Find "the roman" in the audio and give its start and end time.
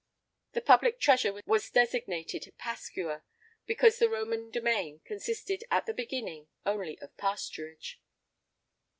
3.99-4.49